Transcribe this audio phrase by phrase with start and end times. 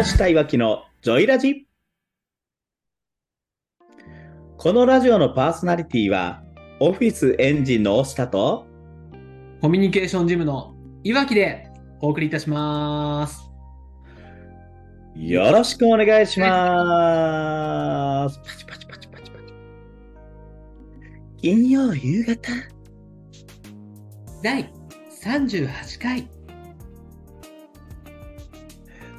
[0.00, 1.66] 押したいわきのジョイラジ
[4.56, 6.42] このラジオのパーソナリティは
[6.80, 8.66] オフィスエンジンの押したと
[9.60, 10.74] コミュニケーションジムの
[11.04, 11.68] いわきで
[12.00, 13.50] お送りいたします。
[15.16, 18.38] よろしくお願いします。
[18.38, 19.54] パチパチパチパチパチ。
[21.42, 22.50] 金曜夕方。
[24.42, 24.72] 第
[25.22, 26.39] 38回。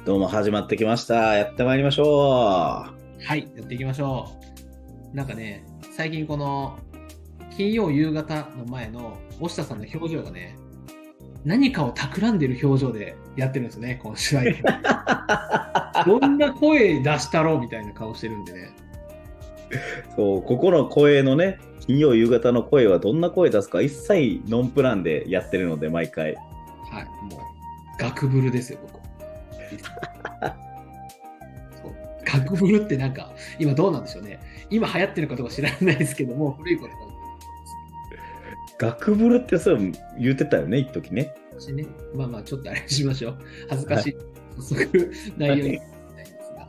[0.04, 1.36] どうも始まってきました。
[1.36, 2.88] やってまいりましょ
[3.24, 4.36] はい、やっていきましょ
[5.12, 5.16] う。
[5.16, 5.64] なんかね、
[5.96, 6.76] 最近この
[7.56, 10.58] 金曜夕方の前の押下さんの表情がね、
[11.44, 14.42] 何かを企んでる表情でやってるんですよね、この試合。
[16.04, 18.70] どんな声出したろうみたいな顔してるんでね。
[20.14, 20.16] う。
[20.16, 26.34] そう、ここの声のね、金曜夕方の声はどんな声出すか一切ノンプランでやってるので、毎回。
[26.90, 27.40] はい、もう、
[28.00, 28.91] ガクブルですよ、こ
[29.78, 29.84] こ。
[31.82, 31.92] そう
[32.24, 34.38] ガクブルってなんか、今どうなんでしょうね。
[34.70, 36.96] 今流行ってるかどうか知らないですけども、古いことか
[38.78, 39.78] ガクブルってそう
[40.18, 41.32] 言ってたよね、一時ね。
[41.54, 43.38] もしね、まあまあ、ちょっとあれにしましょう。
[43.68, 44.16] 恥ずかしい。
[44.56, 46.66] 早速、内容に入りたいんですが。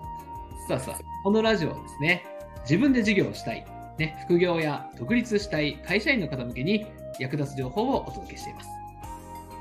[0.70, 2.24] さあさあ、このラジオはですね、
[2.70, 3.66] 自分で事業をしたい、
[3.98, 6.86] ね、副業や独立したい会社員の方向けに
[7.20, 8.70] 役立つ情報をお届けしています。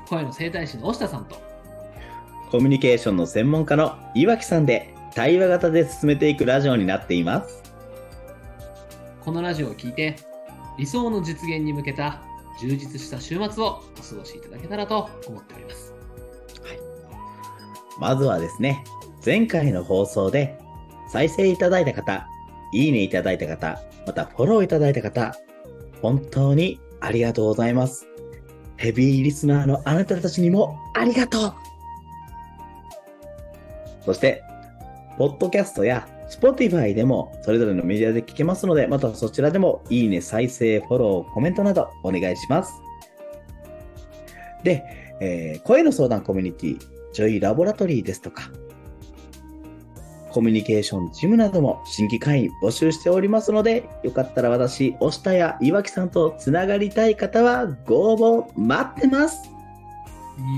[0.07, 1.41] 声の整体師の押下さんと、
[2.53, 7.63] コミュニケーションの専門家の岩木さんで対話型で進めていくラジオになっています。
[9.21, 10.17] このラジオを聞いて、
[10.77, 12.21] 理想の実現に向けた
[12.61, 15.95] 充実した週末をお過ごしいただけたらと思っております。
[17.99, 18.83] まずはですね、
[19.25, 20.55] 前回の放送で
[21.09, 22.27] 再生いただいた方、
[22.71, 25.35] いいねいただいた方、またフォローいただいた方、
[26.03, 28.07] 本当にありがとうございます。
[28.77, 31.62] ヘビーリスナーのあなたたちにもありがとう
[34.05, 34.43] そして、
[35.17, 42.73] ポッドキャストや Spotify でもそれぞれのメディアで聞けますので、またそちらでもいいね、再生、フォロー、コメントなどお願いします。
[44.63, 44.83] で、
[45.19, 46.79] えー声の相談コミュニティ、
[47.13, 48.49] ジョイラボラトリーですとか、
[50.31, 59.47] コミュニケーションジムなども新規会員募集しておりますので、よかったら私、押下や岩木さんとつながりたい方はご応募待ってます。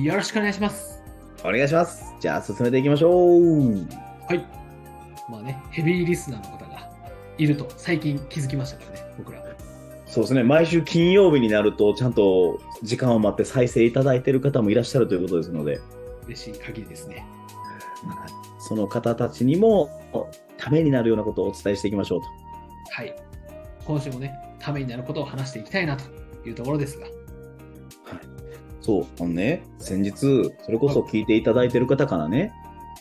[0.03, 0.94] よろしくお願いします。
[1.47, 2.13] お願いします。
[2.19, 3.75] じゃあ進めていきましょう。
[4.28, 4.45] はい。
[5.29, 6.89] まあね、ヘビーリスナーの方が
[7.38, 9.45] いると最近気づきましたからね、僕ら。
[10.07, 15.81] そうですね、毎週金曜日になると、ちゃんと時間を待って再生いただいている方もいらっしゃるということですので、
[16.25, 17.25] 嬉しい限りですね。
[18.59, 19.89] その方たちにも
[20.57, 22.27] ためになるようなことをお伝えしていきましょうと。
[22.91, 23.16] はい。
[23.85, 26.06] 今週もね、ためになることを話していきたいなと
[26.47, 27.07] いうところですが。
[28.85, 32.53] そう、あのね、先日、それこそ聞いていただいている方からね、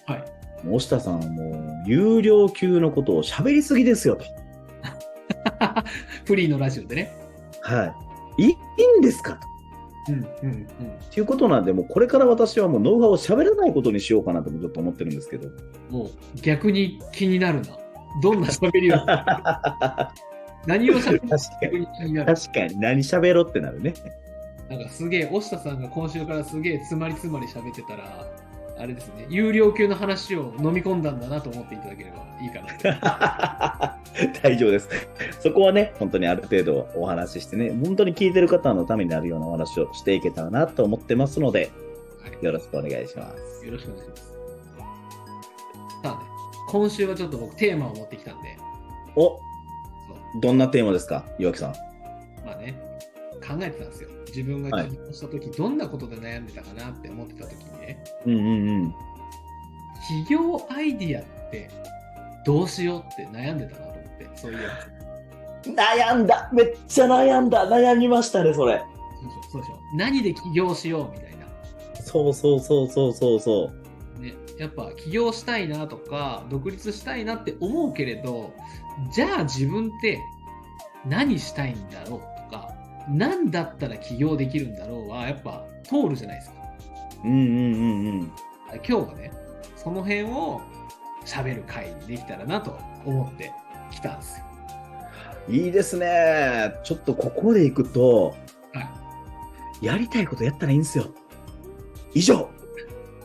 [0.07, 0.67] はい。
[0.67, 4.25] もう下さんはもう、有料級のことを喋りすぎですよと。
[6.25, 7.13] フリーのラジオでね。
[7.61, 7.95] は
[8.39, 8.45] い。
[8.45, 10.13] いいいんですかと。
[10.15, 10.65] うんうんうん。
[10.65, 10.67] っ
[11.13, 15.51] ていうことなんで、もうこれから私はもうノウハウを喋らないことにしようかなともちょっと思ってるんですけど。
[15.91, 17.77] もう逆に気になるな。
[18.23, 18.97] どんな喋りを、
[20.67, 22.25] 何を喋るか確かに。
[22.25, 22.81] 確かに。
[22.81, 23.93] 何喋ろうってなるね。
[24.69, 28.27] なんかすげえ、押下さんが今週からすげえつまりつまり喋ってたら、
[28.79, 34.41] あれですね、有料級の話を飲み込んだんだなと思っていただければいいかなと。
[34.43, 34.89] 大丈夫です。
[35.41, 41.71] そこはね、本当にある程度お話ししてね、本当に聞いてる方のためになるようなお話をしていけたらなと思ってますので、
[42.23, 43.65] はいよろしくお願いします。
[43.65, 44.23] よろしくお願いします。
[44.23, 44.33] さ
[46.05, 46.17] あね、
[46.69, 48.57] 今週はちょっと僕テーマを持ってきたんで、
[49.17, 49.39] お
[50.41, 51.75] どんなテーマですか岩木さん。
[52.45, 52.75] まあね、
[53.41, 54.14] 考えてたんですよ。
[54.35, 58.95] 自分が起業した時、どんなことで悩んでたかなって思ってた時にね、うんうんうん。
[60.27, 61.71] 起業アイディアって
[62.45, 64.71] どうしようって悩んでたなと思って、そういうや
[65.63, 65.69] つ。
[65.71, 68.83] 悩んだめっちゃ悩んだ悩みましたね、それ。
[69.23, 71.47] そうそうそうでしょ何で起業しようみたいな。
[72.03, 73.71] そうそうそうそうそうそ
[74.19, 74.21] う。
[74.21, 78.53] ね、やっぱ起業したいなとか独立したいなって思うけれど
[79.11, 80.21] じゃあ自分って
[81.07, 82.34] 何したいんだろう
[83.09, 86.57] 何だったら起業できるんだろうはやっぱ通るじゃないですか
[87.25, 88.33] うんうんうんうん。
[88.77, 89.33] 今日はね
[89.77, 90.61] その辺を
[91.25, 93.53] 喋る回にできたらなと思って
[93.91, 94.45] きたんですよ
[95.49, 96.73] いいですね。
[96.85, 98.35] ちょっとここで行くと、
[98.73, 98.89] は
[99.83, 101.07] やりたいことやったらいいんですよ。
[102.15, 102.49] 以上。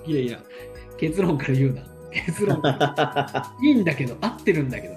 [0.06, 0.40] いやいや
[0.98, 2.58] 結論から言うな結論
[3.64, 4.96] いいんだけど合ってるんだけど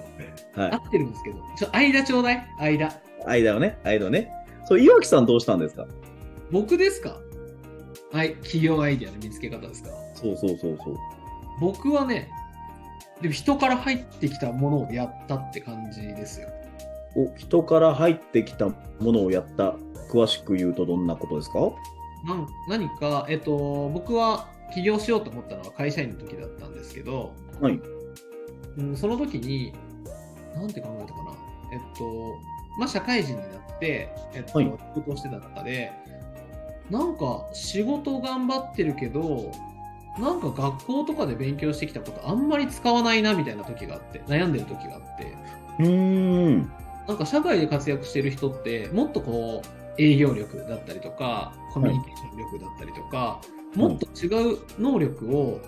[0.57, 3.01] 合はってるんですけどちょ間ちょうだい間い。
[3.25, 4.29] 間をね、間をね。
[4.65, 5.87] そう、岩木さんどうしたんですか？
[6.51, 7.17] 僕ですか？
[8.11, 9.89] はい企業アイディアの見つけ方ですか？
[10.15, 10.97] そうそうそうそう。
[11.59, 12.29] 僕はね
[13.21, 16.49] でも人から入ってきたものをやったって感じですよ。
[17.15, 19.75] お人から入ってきたものをやった
[20.11, 21.59] 詳しく言うとどんなことですか？
[22.25, 27.79] なん何か、えっと、僕は起業しようと思ったのは会社員の時だったんですけど、はい
[28.77, 29.73] うん、その時に、
[30.55, 31.31] なんて考えたかな。
[31.73, 32.03] えっと、
[32.77, 34.65] まあ、社会人になって、えっと、はい。
[34.65, 35.91] 仕事をしてた中で、
[36.89, 39.51] なんか仕事頑張ってるけど、
[40.19, 45.35] なんか学校とかで勉強してきたことあんまり使わないなみたいな時があって、悩んでる時があって、
[45.79, 46.71] うーん。
[47.07, 53.41] なんか社会で活躍してる人って、もっとこう、営業力だったりとか、コミュニケーション力だったりとか、
[53.75, 55.59] もっと違う能力を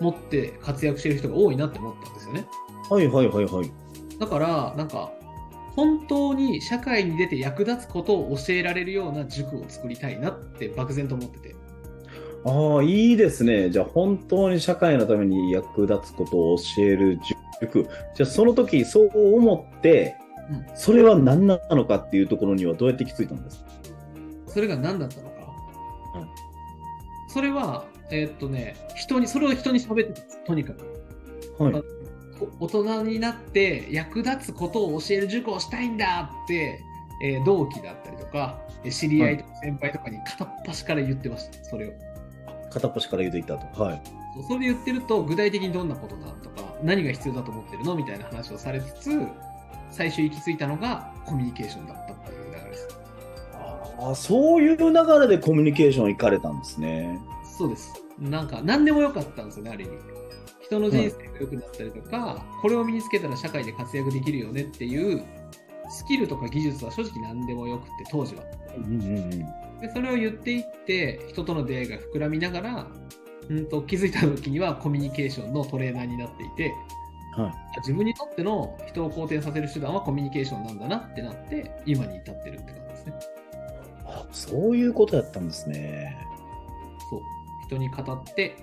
[0.00, 2.46] 持って活躍してる人が多いなって思ったんですよね。
[2.90, 3.72] はいはいはいはい。
[4.18, 5.12] だから、なんか、
[5.74, 11.56] 本当に社会に出て役立つことを教えられるような塾を作りたいなって漠然と思ってて。
[12.44, 17.20] ああいいですねじゃあ本当に社会のために役立つことを教える
[17.60, 20.22] 塾じゃあその時そう思って、うん
[20.74, 23.62] それは何なのかっていうところにはどうやって気づいたんです？
[23.62, 23.70] か
[24.48, 25.36] それが何だったのか？
[26.16, 26.28] うん
[27.28, 30.44] それは、えーっとね、人に、それを人に喋ってたんです。
[30.44, 31.62] とにかく。
[31.62, 32.01] はいお
[32.60, 36.82] 大人になって役立つことを教える塾をしたいんだって、
[37.22, 41.92] えー同期だったりとか、えー知り合いとか先輩とかに片っ端から言ってました、それを。
[42.70, 44.02] 片っ端から言うといったとはい
[44.48, 49.10] それで言ってると、具体的にどんなことだとか、何が必要だと思ってるのみたいな話をされつつ、
[49.90, 52.88] 最終行き着いたのがコミュニケーションだったっていう流れです。
[53.54, 57.20] ああそういう流れでコミュニケーション行かれたんですね
[57.58, 57.92] そうです。
[58.18, 59.92] なんか、何でもよかったんですよね、ある意味。
[60.72, 65.22] 人の人生が良くなったりとか、これを身につけたら社会で活躍できるよねっていう、
[65.90, 68.42] スキルとか技術は正直何でもよくて、当時は。
[68.76, 69.46] うんうんうん
[69.82, 72.86] でそれを言っていって、人との出会いが膨らみながら、
[73.50, 76.72] うんと気づいた時にはコミュニケーションのトレーナーになっていて、
[77.36, 83.14] はい自分にとっての人を好転させる手段はコミュニケーションなんだなってなって、今に至ってるって感じですね。
[84.06, 86.16] あそういうことやったんですね
[87.10, 87.20] そう。
[87.66, 88.54] 人に語って、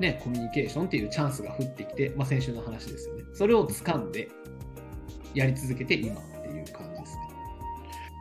[0.00, 3.24] ね、コミュニケーションっていうチャンスが降ってきて、まあ、先週の話ですよね。
[3.34, 4.28] それを掴んで、
[5.34, 7.22] やり続けて今っていう感じですね。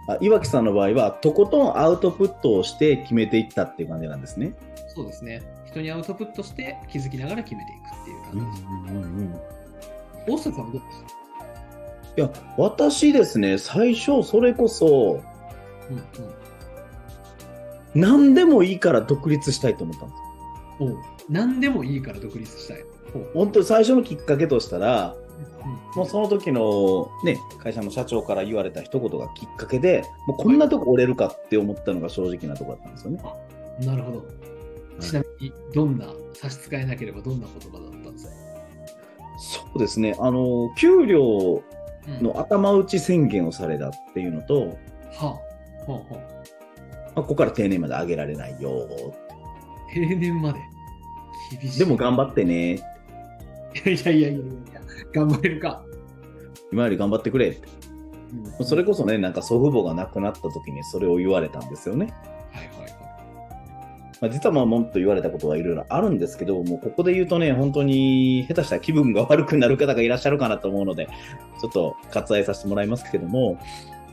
[0.10, 4.54] あ岩木さんの場合はとことんアウトプットをして決めていったっていう感じなんですね
[4.94, 5.42] そうですね。
[5.66, 8.64] 人にアウトプットして気づきながら決めていくっていう感じです。
[8.68, 9.40] うんうん
[10.26, 11.04] 大下さんはどうです
[12.16, 15.22] いや私ですね最初それこそ
[15.90, 16.04] うんうん。
[17.96, 20.22] 何でもいいから独立したいと思ったんです
[20.80, 22.86] おう何でもいいから独立したい。
[23.34, 25.16] 本当に最初のきっかけとしたら
[25.96, 33.24] うんもうその時の、ね、会社の社長から言われた一言がきっかけでもうこんなとこ折れるかって思ったのが正直なところだったんですよね。
[33.86, 34.26] なるほど。
[35.00, 38.32] ちなみに、どんな、差し支えなければどんな言葉だったんですか？
[39.40, 41.64] そうですねあの給料
[42.08, 44.78] うんの頭打ち宣言をされたっていうのと、
[45.12, 45.40] は
[45.82, 46.18] あ、ほうほう。
[46.18, 46.18] ま
[47.16, 48.88] あ、ここから定年まで上げられないよ
[49.94, 50.60] 定年まで。
[51.78, 52.80] でも頑張ってねい
[53.86, 54.42] やいやいやいやい
[54.74, 54.82] や、
[55.14, 55.84] 頑張れるか。
[56.72, 57.68] 今より頑張ってくれって
[58.60, 62.14] うんそれこそねなんか祖父母が亡くなった時にそれを言われたんですよね。
[62.52, 62.94] はいはいはい。
[64.22, 71.10] まあ、実はまあもっと言われたことはいろいろあるんですけど、もうここで言うとね、本当に下手したら気分が悪くなる方がいらっしゃるかなと思うので、
[71.60, 73.60] ちょっと割愛させてもらいますけども、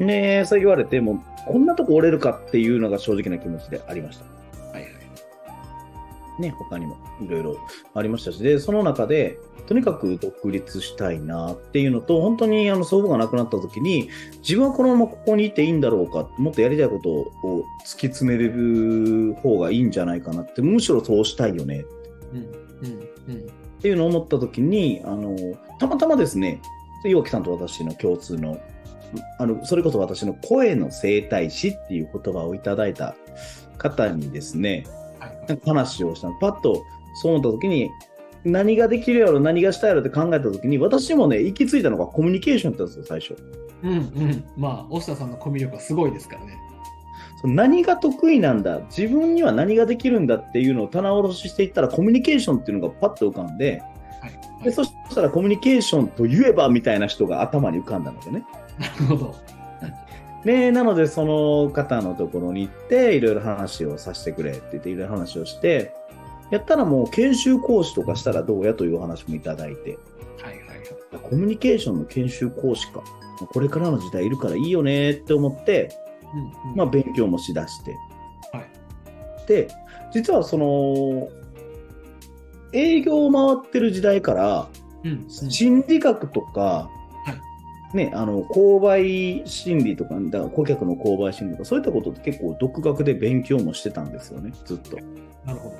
[0.01, 4.40] ねそう言われて、もうこんなとこ折れるかっていうのが正直な気持ちでありました。
[6.41, 7.57] ね、他にもいろいろ
[7.95, 14.09] ありましたし、で、その中で、とにかく独立したいなっていうのと、本当にあの祖母が亡くなった時に、
[14.41, 21.85] 自分はこのままここにいていいんだろうか、もっとやりたいことを突き詰める方がいいんじゃないかなって、むしろそうしたいよね
[22.33, 23.61] うんうんうん。
[23.81, 25.37] っていうのを思った時に、あの、
[25.79, 26.61] たまたまですね、
[27.05, 28.59] 岩木さんと私の共通の、
[29.39, 33.15] あの、それこそ私の声の整体師っていう言葉をいただいた
[33.79, 34.85] 方にですね、
[35.65, 36.35] 話をしたの。
[36.35, 37.91] パッとそう思った時に、
[38.45, 43.37] 何ができるやろ、何がしたいやろって考えた時に、私もね、行き着いたのがコミュニケーションだったんですよ、最初。
[43.83, 44.45] うんうん。
[44.57, 46.59] まあ、押田さんのコミュ力はすごいですからね。
[47.43, 53.83] 何が得意なんだ、自分には何ができるんだっていうのを棚卸ししていったら、コミュニケーションっていうのがパッと浮かんで、
[54.21, 54.29] は
[54.61, 54.65] い。
[54.65, 58.45] でそしたらコミュニケーションと言えばみたいな人が頭に浮かんだのでね。
[58.79, 59.35] なるほど。
[60.45, 65.93] で、なのでその方のところに行って、いろいろ話をさせてくれって言って、いろいろ話をして、
[66.51, 69.99] やったらもう研修講師とかしたらどうやというお話もいただいて、
[70.43, 70.79] はいはいはい。
[71.23, 73.03] コミュニケーションの研修講師か。
[73.53, 75.97] これからの時代いるからいいよねって思って、
[76.35, 77.97] うんうんまあ勉強もしだして。
[78.53, 78.71] はい
[79.47, 79.69] で、
[80.13, 81.29] 実はその、
[82.73, 84.69] 営業を回ってる時代から、
[85.03, 85.27] うん。
[85.29, 86.89] 心理学とか、
[87.95, 94.97] ね、あの購買心理とか、だから顧客の購買心理とか、そういったことって結構独学で勉強もしてたんですよね、ずっと。
[95.45, 95.77] なるほど。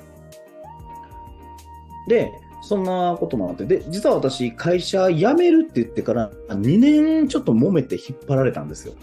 [2.07, 2.31] で、
[2.63, 8.93] そんなこともあって、で、実は私、会社辞めるって言ってから、2年ちょっと揉めて引っ張られたんですよ。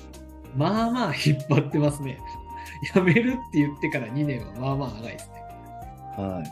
[0.56, 2.20] まあまあ引っ張ってますね。
[2.94, 5.34] 辞めるって言ってから2年はまあまあ長いですね。
[6.16, 6.42] は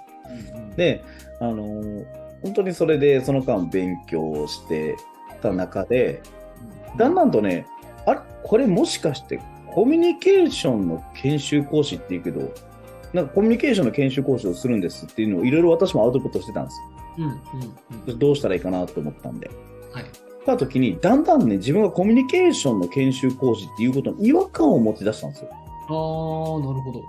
[0.72, 0.76] い。
[0.76, 1.04] で、
[1.40, 4.96] あのー本当にそれでその間勉強して
[5.42, 6.22] た中で、
[6.96, 7.66] だんだんとね、
[8.06, 8.20] あれ？
[8.42, 9.40] これもしかして
[9.74, 12.52] コミュニケーションの研修講師って言うけど、
[13.12, 16.80] なんかコミュニケーションの研修講師をするんですっていうのをいろいろ私もアウトプットしてたんです
[17.18, 17.32] うんうん
[18.04, 18.10] うん。
[18.10, 18.16] よ。
[18.16, 19.50] どうしたらいいかなと思ったんで。
[19.92, 20.04] はい。
[20.44, 25.48] た時に、だんだんね、自分がコミュニケーションの研修講師っていうことに違和感を持ち出したんですよ。
[25.50, 27.00] ああ、なるほど。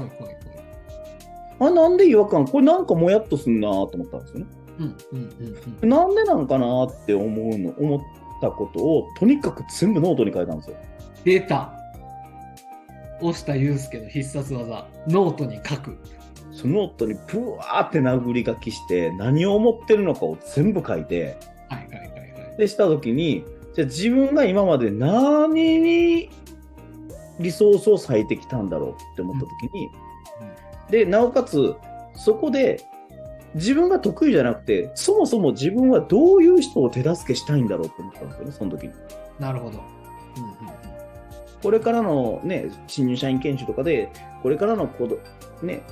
[0.00, 0.36] はいはいはい。
[1.60, 2.46] あ、なんで違和感？
[2.46, 4.46] これなんかもやっとすんなと思ったんですよね。
[4.78, 5.88] うんうんうんうん。
[5.88, 8.00] なんでなんかなって思うの、思っ
[8.40, 10.76] たことを、とにかく全部ノートに書いたんですよ。
[11.24, 11.72] 出た。
[13.20, 15.98] 押下祐介の必殺技、ノートに書く。
[16.52, 21.36] そのノートにブワーって殴り書きして、何を思ってるのかを全部書いて、
[21.68, 22.56] はいはいはいはい。
[22.58, 26.30] で、したときに、じゃあ自分が今まで何に
[27.38, 29.90] リソースを割いてきたんだろうって思ったときに、
[30.90, 31.74] で、なおかつ、
[32.14, 32.80] そこで、
[33.54, 38.92] 自分が得意じゃなくて、そもそも自分はどういう人を手助けしたいんだろうって思ったんですよね、その時に。
[39.38, 39.78] なるほど。
[40.36, 40.78] うんうん
[41.62, 44.12] これからのね、新入社員研修とかで、
[44.42, 45.18] これからの子ど、
[45.62, 45.82] ね、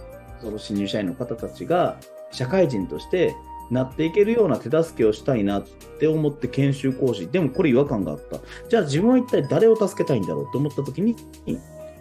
[0.41, 1.99] その新入社員の方たちが
[2.31, 3.35] 社会人として
[3.71, 5.65] なっていけるような手助けをしたいなっ
[5.99, 8.39] て思って研修講師、でもこれ違和感があった。
[8.69, 11.17] じゃあ自分は一体誰を助けたいんだろうと思った時に、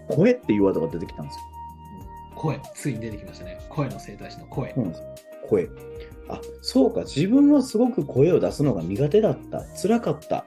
[0.10, 1.42] 声っていうワードが出てきたんですよ。
[2.32, 2.36] うん。
[2.36, 3.60] 声、ついに出てきましたね。
[3.70, 4.74] 声の生態師の声。
[4.76, 4.94] そうなん
[5.46, 5.70] 声。
[6.28, 9.64] あ、そうか、自分はすごく声を出すのが苦手だった。
[9.82, 10.46] 辛かった。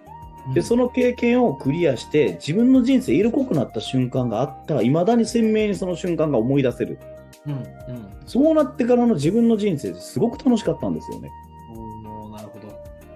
[0.55, 4.81] で、その、の経験をクリアして、自分の人生色濃くなった瞬間があった。
[4.81, 6.99] 未だに鮮明にその瞬間が思い出せる。
[7.47, 7.62] うんうん。
[8.26, 11.31] そうなってからの自分の人生ですごく楽しかったんですよね。
[11.75, 12.69] おーなるほど。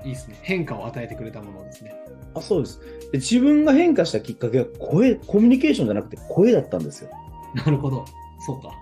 [0.05, 0.39] いいですね。
[0.43, 1.95] 変化を与えてくれたものですね。
[2.35, 2.81] あ、そうです。
[3.13, 7.11] で自分が変化したきっかけは声、コミュニケーションじゃなくて声だったんですよ。
[7.55, 8.05] なるほど。
[8.41, 8.75] そうか。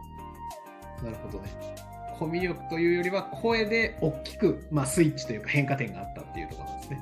[1.04, 1.69] なるほどね。
[2.20, 7.00] コミュ力というよりは声で大きく、まあ、スイッチというか変化点があったっていうところなんですね。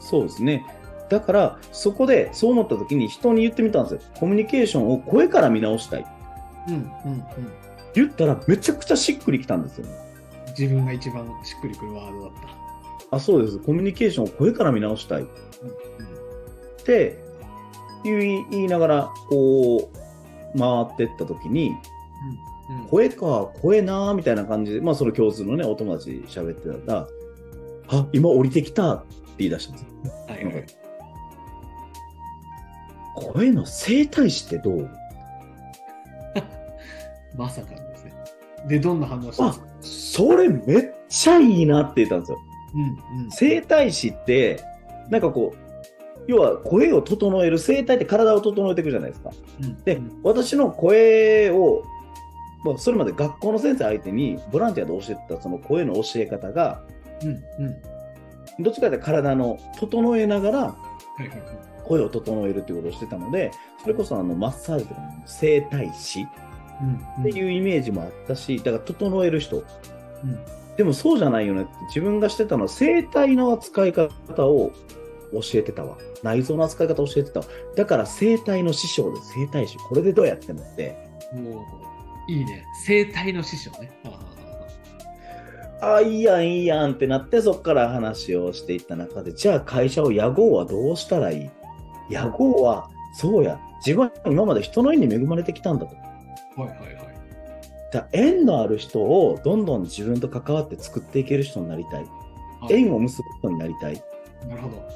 [0.00, 0.64] そうですね。
[1.10, 4.10] だから、そこでそう思った時に人に言ってみたんですよ。
[4.18, 6.06] コミュニケーションを声から見直したい。
[6.68, 7.24] うんうんうん。
[7.94, 9.92] 言ったらめちゃくちゃしっくりきたんですよね。
[10.58, 12.32] 自分が一番しっくりくるワードだっ
[13.10, 13.16] た。
[13.16, 13.58] あ、そうです。
[13.58, 15.22] コミュニケーションを声から見直したい。
[15.22, 17.18] うんって
[18.02, 21.74] 言い言いながら、こう、回ってった時に、
[22.70, 22.88] うんうん。
[22.88, 27.08] 声か、声なーみたいな感じで、まあその共通のね、お友達喋ってたら、
[27.88, 29.08] あ、今降りてきたって
[29.38, 29.88] 言い出したんですよ。
[30.28, 30.64] はいはい。
[33.16, 34.90] 声の生態師ってどう？
[37.36, 38.12] まさかのですね。
[38.68, 39.66] で、どんな反応したんですか？
[39.80, 42.38] それめっちゃいいなって言ったんですよ。
[42.74, 42.82] うん
[43.24, 43.30] うん。
[43.30, 44.60] 生態師って、
[45.10, 45.58] なんかこう、
[46.26, 49.30] 要は声を整える、声帯って体を整えていくじゃないですか。
[49.62, 51.82] うんで、私の声を、
[52.64, 56.82] まあ、それまで学校の先生相手にボランティアで教えてたその声の教え方が、
[57.22, 58.62] うんうん。
[58.62, 60.76] どっちかというと体の整えながら。
[61.88, 63.50] 声を整えるっていうことをしてたので、
[63.80, 66.26] それこそあのマッサージとかの整体師
[66.82, 69.56] うんっていうイメージもあったし、だから整える人。
[69.56, 69.64] うん
[70.76, 74.70] でもそうじゃないよねって自分がしてたのは声帯の扱い方を
[75.32, 75.98] 教えてたわ。
[76.22, 77.46] 内臓の扱い方を教えてたわ。
[77.74, 79.18] だから声帯の師匠で
[79.50, 79.76] 声帯師。
[79.76, 80.96] これでどうやって思って。
[81.32, 81.97] もう、
[82.28, 82.64] いいね。
[82.84, 83.90] 生体の師匠ね。
[84.04, 84.18] あ
[85.80, 91.50] ああ、いいやん、いいやんってなって、そこから話をしていった中で、じゃあ会社を屋号はどうしたらいい？
[92.10, 95.96] 屋号は、そうや、自分は今まで人の縁に恵まれてきたんだと。
[96.56, 97.08] あはいはいはい。
[97.92, 102.02] だ縁のある人をどんどん自分と関わって作っていける人になりたい。
[102.02, 102.08] はい
[102.70, 104.02] 縁を結ぶ人になりたい。
[104.48, 104.88] なるほど。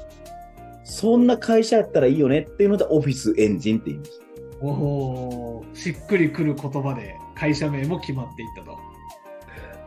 [0.83, 4.21] そんな会社やったらいいよねっていうので、オフィスエンジンって言います。
[4.61, 8.79] おおーしっくりくる言葉で会社名も決まっていったと。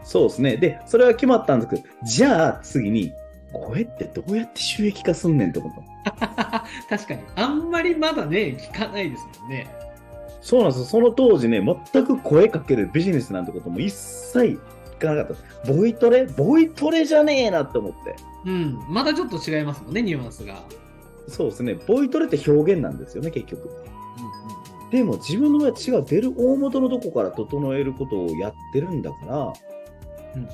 [0.05, 0.57] そうですね。
[0.59, 3.13] で、それは決まったんですけど、じゃあ次に、
[3.53, 5.83] 声ってどうやって収益化すんねんってこと。
[6.91, 7.21] 確かに。
[7.35, 9.67] あんまりまだね、聞かないですもんね。
[10.43, 10.85] そうなんですよ。
[10.85, 14.61] その当時ね、全く声かけるビジネスなんてことも一切
[14.99, 15.73] 聞かなかった。
[15.73, 16.27] ボイトレ？
[16.27, 18.15] ボイトレじゃねえなって思って。
[18.45, 18.79] うん。
[18.91, 20.63] まだちょっと違いますもんね、ニュアンスが。
[21.27, 21.75] そうですね。
[21.89, 23.71] ボイトレって表現なんですよね、結局。
[24.87, 26.05] うんでも自分の場合は違う。
[26.05, 29.53] 出る大元のとこから整えることをやってるんだから、
[30.35, 30.49] うんうん。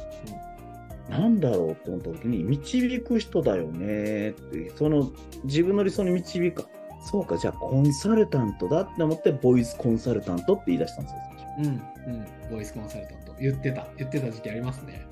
[1.10, 5.12] なんだろうって思った時に、導く人だよねって、その
[5.44, 6.64] 自分の理想に導く。
[7.04, 11.20] そうか、じゃあコンサルタントだって思って、ボイスコンサルタントって言い出したんですよ。
[11.58, 12.56] うん、うん。
[12.56, 13.34] ボイスコンサルタント。
[13.40, 13.88] 言ってた。
[13.98, 15.06] 言ってた時期ありますね。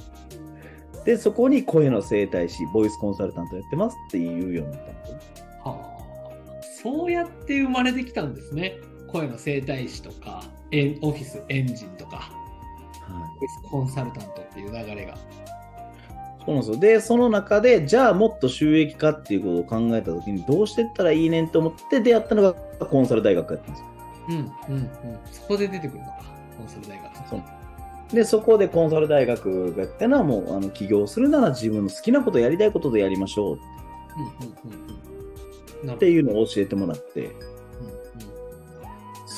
[1.05, 5.19] で、そこに声の整体師、ボイスコンサルタントやってますって言うようになったんですよ。
[5.65, 6.01] はあ。
[6.83, 8.77] そうやって生まれてきたんですね。
[9.13, 12.33] 声の整体師とか、エンオフィスエンジンとか、は
[13.43, 15.17] いコンサルタントっていう流れが。
[16.45, 16.77] そうなんですよ。
[16.77, 23.87] で、その中で、じゃあもっと収益化っていうことを考えたときに、どうしてったらいいねんと思って出会ったのがコンサル大学やったんですよ。
[24.29, 24.91] うん、うん、うん。
[25.31, 26.23] そこで出てくるのか。
[26.59, 27.29] コンサル大学。
[27.29, 27.43] そう
[28.15, 33.61] で、そこでコンサル大学がやったのは、もう、あの、起業するなら自分の好きなこと、やりたいことでやりましょううん、うん、
[34.63, 34.87] うん、うん。
[34.87, 34.97] なる
[35.83, 35.95] ほど。
[35.95, 37.31] っていうのを教えてもらって。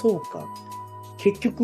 [0.03, 0.45] そうか。
[1.19, 1.63] 結局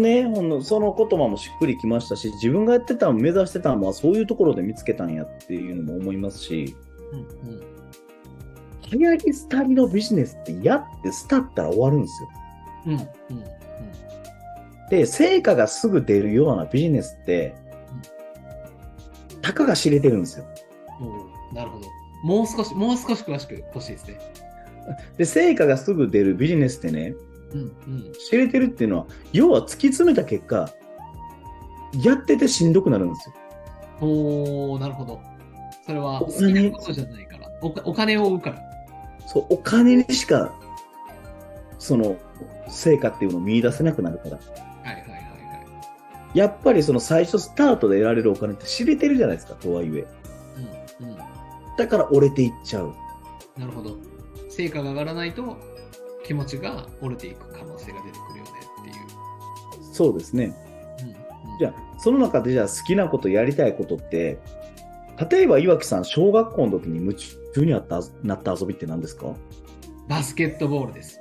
[0.00, 6.74] ね、ほんのその言葉もしっくりきましたし、自分がやってたの、目指してたのはそういうところで見つけたんやっていうのも思いますし、
[7.12, 7.22] うん、う
[7.56, 7.60] ん。
[8.90, 12.28] 流行り廃りのビジネスってやってスタったら終わるんですよ。
[12.86, 13.44] うん、うん、うん。
[14.88, 17.54] で、成果がすぐ出るようなビジネスって、
[19.42, 20.46] たかが知れてるんですよ。
[21.52, 21.86] なるほど。
[22.24, 24.18] もう少し、もう少し詳しく欲しいですね。
[25.18, 27.14] で、成果がすぐ出るビジネスってね、
[27.52, 28.12] うん、うん。
[28.12, 30.70] 知れてるっていうのは、要は突き詰めた結果、
[32.02, 33.34] やっててしんどくなるんですよ。
[34.00, 35.20] おおなるほど。
[35.86, 37.48] それはお好金きなことじゃないから。
[37.62, 38.62] おお金を追うから。
[39.26, 40.52] そう、お金にしか、
[41.78, 42.16] その、
[42.68, 44.36] 成果っていうのを見出せなくなるから。
[44.36, 45.20] はいはいはいは
[46.34, 46.38] い。
[46.38, 50.06] やっぱりその最初スタートで得られるお金って知れてるじゃないですか、とはいえ。
[51.00, 51.16] うん、うん。
[51.78, 52.92] だから折れていっちゃう。
[53.56, 53.96] なるほど。
[54.50, 55.56] 成果が上がらないと
[56.26, 59.94] 気持ちが折れていく可能性が出てくるよねっていう。
[59.94, 60.54] そうですね。
[61.00, 61.08] うん
[61.52, 64.38] うん、じゃあ、その中でじゃあ好きなこと、やりたいことって、
[65.30, 69.34] 例えば岩木さん、小学校の時に夢中になったなった遊びって何ですか？
[70.08, 71.20] バスケットボールです。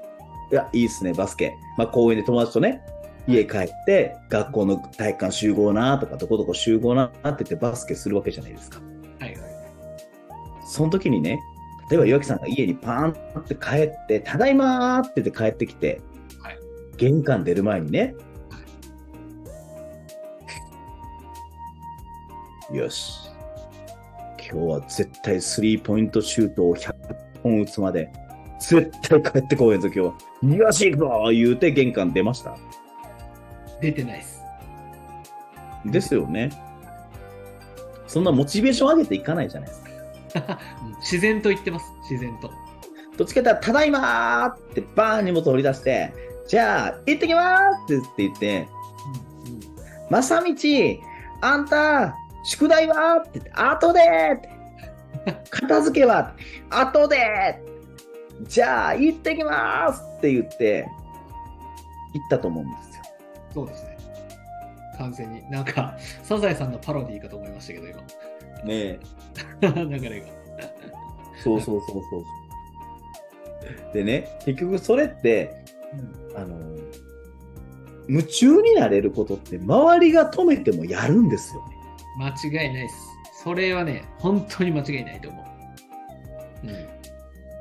[0.51, 1.53] いや、いいっすね、バスケ。
[1.77, 2.81] まあ、公園で友達とね、
[3.27, 8.79] 家帰って、学校の体育館集合なとか、どこどこ集合なって言ってバスケするわけじゃないですか。
[9.19, 9.41] はいはい。
[10.67, 11.39] その時にね、
[11.89, 16.01] 例えば岩木さんが家にパーンって帰って、ただいまーって言って帰ってきて、
[16.41, 16.59] はい
[16.97, 18.15] 玄関出る前にね、
[22.71, 23.29] よし、
[24.39, 26.93] 今日は絶対スリーポイントシュートを100
[27.43, 28.11] 本打つまで、
[28.59, 30.55] 絶対帰ってこいぞ、今日は。
[30.55, 32.57] よし、行くぞ言うて玄関出ました。
[33.81, 34.41] 出てないです。
[35.85, 36.49] ですよね。
[38.07, 39.84] そんなモチベーション上げていかないじゃないですか。
[40.35, 41.93] うん自然と言ってます。
[42.09, 42.51] 自然と。
[43.17, 46.13] どっちかというと、ただいまーってバーン荷物取り出して、
[46.47, 48.67] じゃあ、行ってきまーってって言って、
[50.09, 50.99] まさみち、
[51.41, 54.01] あんた、宿題はって言って、後で
[55.49, 56.35] 片付けは
[56.69, 60.87] 後でーじゃあ、行ってきまーすって言って、
[62.13, 63.03] 行ったと思うんですよ。
[63.53, 63.97] そうですね。
[64.97, 65.49] 完全に。
[65.49, 68.01] なんか、サザエさんのパロディーかと思いましたけど、今。
[68.65, 68.99] ね
[69.61, 70.27] 流れが。
[71.43, 72.23] そうそうそうそう。
[73.93, 75.63] でね、結局それって、
[76.35, 76.57] あの、
[78.07, 81.75] 夢中になれることって周りが止めてもやるんですよね。
[82.17, 82.29] 間
[82.63, 82.95] 違いないです。
[83.43, 85.41] それはね、本当に間違いないと思
[86.63, 86.67] う。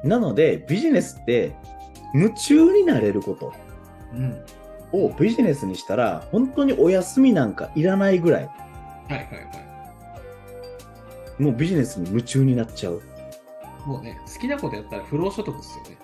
[0.04, 0.08] うん。
[0.08, 1.54] なので、ビジネスって
[2.14, 3.52] 夢中になれること
[4.14, 4.44] うん。
[4.92, 9.73] をビジネスにしたら、本当にお休みなんかいらないぐらい、はいはいはい。
[11.38, 13.02] もうビジネスに夢中になっちゃう。
[13.86, 15.98] もうね、好きなことやったら不労所得ですよね。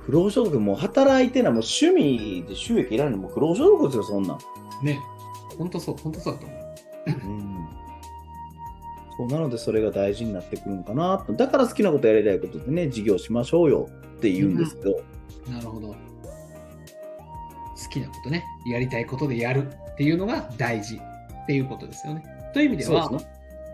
[0.00, 4.38] 不労所得もう働いてな、もう趣味で収益いらないのもう不労所得ですよ、そんなん。
[4.82, 4.98] ね。
[5.58, 6.58] 本当そう、本当そうだと思う。
[7.06, 7.68] うん
[9.18, 15.02] そうなのでそれが大事になってくるのかなとだから好きなことやりたいことでね事業しましょうよって言うんですけど、
[15.50, 15.88] なるほど。
[15.88, 15.96] 好
[17.90, 22.24] きなことね、やりたいことでやるっていうのが大事っていうことですよね。
[22.54, 23.30] という意味では、そうです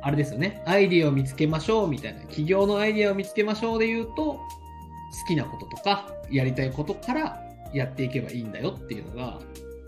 [0.06, 4.40] あれですよね、アイディアを見つけましょうみたいな、企業のアイディアを見つけましょうで言うと、好
[5.26, 7.40] きなこととか、やりたいことから
[7.72, 9.40] やっていけばいいんだよっていうのが、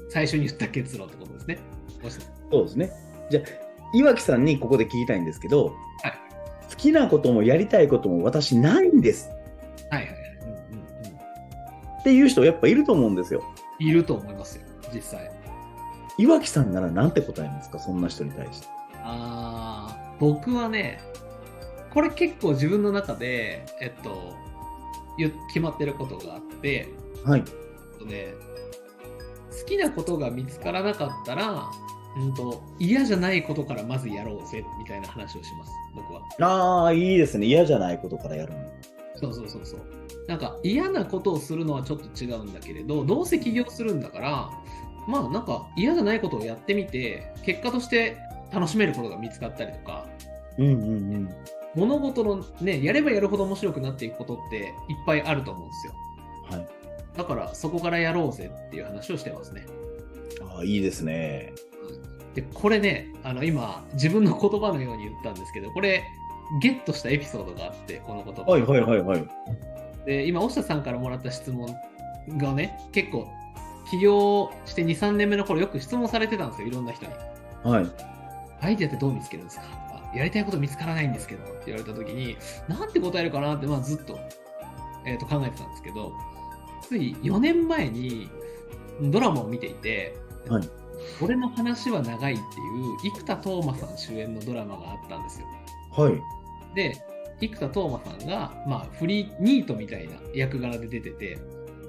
[0.09, 1.59] 最初に言った結論ってことですね。
[2.51, 2.91] そうですね。
[3.31, 3.43] じゃあ
[3.93, 5.67] 岩木さんにここで聞きたいんですけど、
[6.03, 6.13] はい。
[6.71, 9.29] 好きなこともやりたいことも私ないんです。
[9.91, 11.19] はいはいはい、うんうんうん。
[12.01, 13.43] っていう人やっぱいると思うんですよ。
[13.79, 15.31] いると思いますよ、実際。
[16.19, 17.79] 岩木さんならなんて答えますか？
[17.79, 18.69] そんな人に対して。
[19.09, 19.46] あー
[20.19, 21.01] 僕はね、
[21.93, 24.35] これ結構自分の中で、えっと、
[25.19, 26.89] ゆ決まってることがあって、
[27.25, 28.35] はいえっとね、
[29.61, 31.71] 好きなことが見つからなかったら、
[32.19, 36.23] うんと、嫌じゃないことからまずやろうぜみたいな話をします、僕は。
[36.41, 37.47] ああ、いいですね。
[37.47, 38.61] 嫌じゃないことからやるの。
[39.15, 39.81] そうそうそうそう。
[40.27, 44.51] なんか嫌なことをするのはちょっと違うんだけれど、どうせ起業するんだから、
[45.07, 48.17] まあなんか嫌じゃないことをやってみて、結果として
[48.53, 50.07] 楽しめることが見つかったりとか、
[50.59, 51.35] うんうんうん。
[51.75, 55.93] 物事のね、やればやるほど面白くなっていくことっていっぱいあると思うんですよ。
[56.51, 56.69] はい。
[57.17, 59.67] だからそこからやろうぜっていう話をしてますね。
[60.43, 61.53] ああ、いいですね。
[62.35, 66.03] で、これね、あの今自分の言葉のように言ったんですけど、これ
[66.61, 68.43] ゲットしたエピソードがあって、この言葉。
[68.43, 69.27] はいはいはいはい。
[70.07, 71.75] で、今、押下さんからもらった質問
[72.39, 73.27] がね、結構、
[73.91, 77.13] 起業して2、3年目の頃よく質問されてたんですよ、いろんな人に。
[77.65, 77.87] はい。
[78.61, 79.65] アイデアってどう見つけるんですか？
[79.67, 82.37] とか、やりたいこと見つからないんですけどって言われた時に、
[82.69, 84.19] なんて答えるかなって、まあずっと、
[85.05, 86.13] えーと考えてたんですけど、
[86.83, 88.29] つい4年前に
[89.03, 90.15] ドラマを見ていて、
[90.49, 90.69] はい
[91.21, 92.43] 俺の話は長いっていう
[93.15, 95.47] 生田斗真さん主演のドラマがあったんですよ。
[95.93, 96.15] はい。
[96.75, 96.97] で、
[97.39, 101.39] 生田斗真さんが、まあ、フリーニートみたいな役柄で出てて、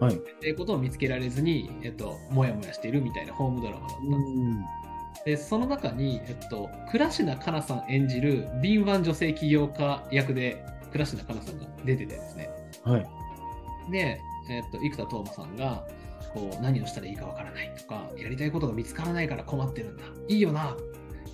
[0.01, 0.15] はい。
[0.15, 4.86] っていうことを見つけられずに、えっと、もやもやしているみたいなホームドラマだったんです。
[5.27, 10.63] で、その中に、えっと、倉科カナさん演じる敏腕女性起業家役で、
[10.93, 12.49] 倉科カナさんが出ててですね。
[12.85, 13.91] はい。
[13.91, 15.85] で、えっと、生田斗真さんが、
[16.33, 20.03] こう、何をしたらいいかわからないとか、やりたいことが見つからないから困ってるんだ。
[20.29, 20.77] いいよな。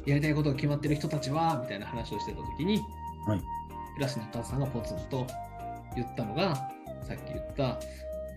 [0.07, 2.81] やりたいことが決まってる人たちは、みたいな話をしてた時に、
[3.27, 3.41] はい。
[3.93, 5.27] 倉科カナさんがポツンと
[5.95, 6.55] 言ったのが、
[7.03, 7.79] さっき言った、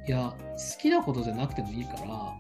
[0.07, 2.35] いや、好きなことじゃなくてもいいから、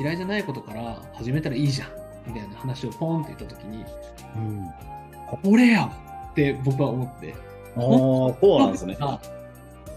[0.00, 2.01] 嫌いじゃないことから始めたらいいじゃん。
[2.26, 3.84] みたいな話をポンって言った時に、
[4.36, 5.52] うん。
[5.52, 5.90] 俺や
[6.30, 7.34] って僕は思って。
[7.76, 8.96] ああ、そうなんですね。
[9.00, 9.20] あ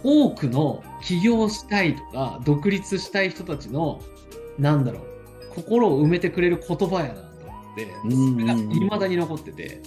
[0.04, 4.00] 多くの起業したいとか、独立したい人たちの、
[4.60, 5.04] なんだろう、
[5.56, 9.82] 心を埋めてくれる言葉やなと思って、それが未だに残ってて。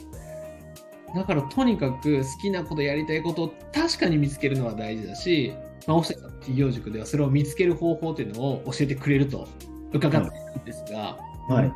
[1.15, 5.55] だからとにかく好きなことやりたいことを確かに見つけるのは大事だし、
[5.87, 9.49] まあ、大下さんの企業塾ではそれを見つける方法というのを教えてくれると
[9.93, 11.17] 伺っているんですが、
[11.49, 11.73] はい。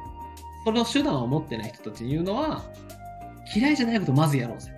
[0.65, 2.65] その手段を持ってない人たちに言うのは、
[3.55, 4.73] 嫌いじゃないことをまずやろうぜ。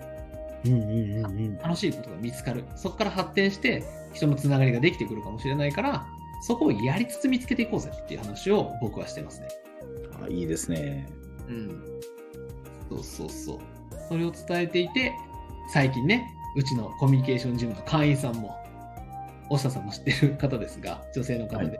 [0.65, 1.57] うんうんうんうん。
[1.59, 2.63] 楽しいことが見つかる。
[2.75, 6.05] そこから発展して人のつながりができてくるかもしれないから、
[6.41, 9.47] そこをやりつつ見つけていこうぜっていう話を僕はしてますね。
[10.23, 11.07] あいいですね。
[11.47, 11.83] うん。
[12.89, 13.59] そうそうそう。
[14.09, 15.13] それを伝えていて、
[15.71, 18.55] 最近ね、うちのコミュニケーションジムの会員さんも、
[19.49, 21.79] 大下さんも知ってる方ですが、女性の方で。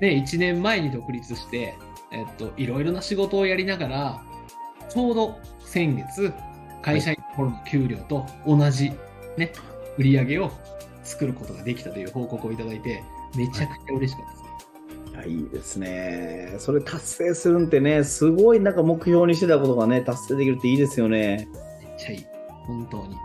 [0.00, 1.74] で、1年前に独立して、
[2.16, 4.22] えっと、いろいろな仕事をやりながら、
[4.88, 6.32] ちょうど先月、
[6.80, 8.92] 会社員の頃の給料と同じ、
[9.36, 9.52] ね、
[9.98, 10.50] 売り上げを
[11.04, 13.02] 作ることができたという報告をいただいて、
[13.36, 14.46] めちゃくちゃ嬉しかったですね。
[15.10, 16.54] いやいいですね。
[16.58, 21.48] それ達成するんってね、すごいなんか目標にしてたことがね、達成できるっていいですよね。
[21.80, 22.26] めっちゃいい。
[22.66, 23.16] 本当に。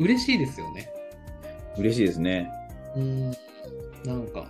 [0.00, 0.88] 嬉しいですよね。
[1.78, 2.50] 嬉しいですね。
[2.96, 3.30] うーん、
[4.04, 4.46] なんか、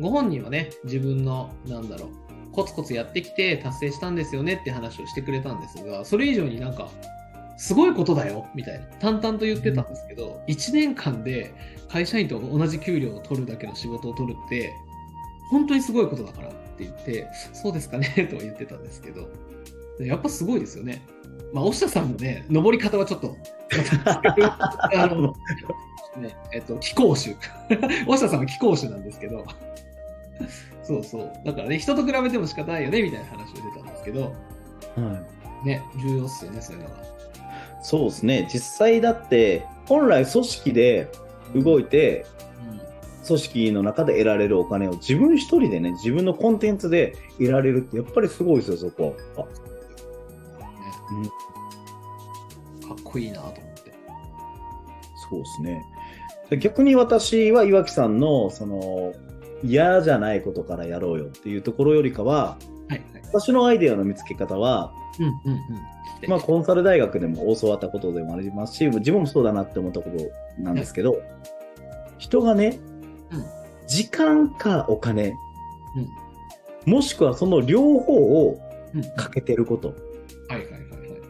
[0.00, 2.08] ご本人はね、自分の、なんだろう、
[2.52, 6.88] コツコツやってきて達成したんですよねって話をしてくれたんですが、それ以上になんか、
[7.56, 11.54] すごいことだよ、みたいな、淡々と言ってたんですけど、1年間で
[11.88, 14.72] 会社員と同じ給料を取るだけの仕事を取るって、
[15.50, 19.28] 本当にすごいことだからって言って、そうですかね、とは言ってたんですけど、
[20.00, 21.02] やっぱすごいですよね。
[21.52, 23.36] まあ、押下さんのね、登り方はちょっと、
[24.94, 25.34] あの、
[26.16, 27.36] ね、えっと、貴公子。
[28.08, 29.44] 押下さんは貴公子なんですけど、
[30.82, 31.32] そうそう。
[31.44, 34.30] だからね、人と比べても仕方ないよね、みたいな話をしてたんですけど、は
[35.64, 35.66] い。
[35.66, 36.96] ね、重要っすよね、そういうのが。
[37.82, 38.48] そうですね。
[38.52, 41.08] 実際だって、本来組織で
[41.54, 42.26] 動いて、
[43.26, 49.16] 組織の中で得られるお金を自分一人でね、自分のコンテンツで得られるって、やっぱりすごいですよ、そこ。
[49.36, 49.44] あ
[51.12, 51.28] うんね
[52.88, 53.92] かっこいいなと思って。
[55.30, 55.84] そうですね。
[56.50, 59.12] で逆に私は岩木さんの、その、
[59.64, 62.56] 嫌じゃないことからやろうよっていうところよりかは、
[62.88, 63.02] はい、はい。
[63.26, 65.60] 私のアイデアの見つけ方は、うん、うん、うん。
[66.28, 71.20] まあ、コンサル大学でも教わったことでもありますし、自分もそうだなって思ったことなんですけど、
[72.18, 72.78] 人がね、
[73.30, 73.44] うん
[73.88, 78.58] 時間かお金、うんもしくはその両方を
[78.94, 79.02] うん。
[79.16, 79.94] かけてること、は
[80.56, 81.20] い、はい、はい、はい。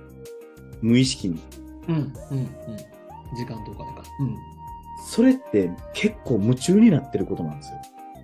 [0.81, 1.41] 無意識に。
[1.89, 2.47] うん、うん、うん。
[3.37, 4.03] 時間とお金か。
[4.21, 4.37] うん。
[5.09, 7.79] それって結構夢中になってることなんですよ。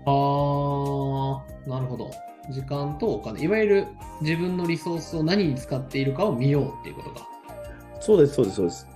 [0.08, 2.10] あー、なるほど。
[2.50, 3.42] 時間とお金。
[3.42, 3.86] いわゆる
[4.20, 7.28] 自分のリソースを何に使っているかを見ようっていうことか。
[8.00, 8.86] そうです、そうです、そうです。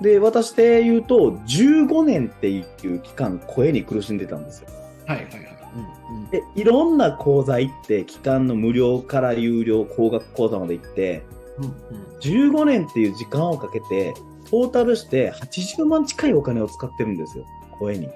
[0.00, 4.68] で、私で言うと、15年っていう期間、声に苦しんでたんですよ。
[5.06, 5.54] はい、はい、はい。
[5.76, 11.24] うんで、いろんな講座行って、期間の無料から有料、高額講座まで行って、
[11.58, 11.74] うんうん
[12.20, 14.14] 15年っていう時間をかけて、
[14.50, 17.44] トータルして80万近いお金を使ってるんですよ、
[17.78, 18.08] 声に。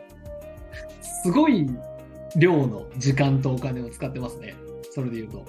[1.22, 1.68] すごい
[2.36, 4.54] 量の時間とお金を使ってますね。
[4.92, 5.46] それで言うと。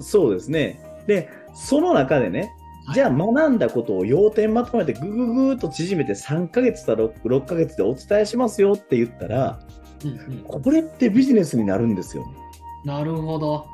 [0.00, 0.80] そうですね。
[1.06, 9.60] で、その中でね、はいじゃあ学んだことを要点まとめてぐぐぐーっと縮めて3ヶ月か 6, 6ヶ月でお伝えしますよって言ったら、
[10.02, 12.24] うんうんこれってビジネスになるんですよ。
[12.86, 13.66] なるほど。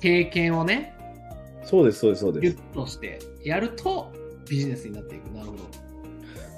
[0.00, 0.94] 経験をね、
[1.62, 2.56] そうです、そうです、そうギュッです。
[2.72, 4.12] としてやると
[4.48, 5.26] ビジネスになっていく。
[5.30, 5.62] なるほど。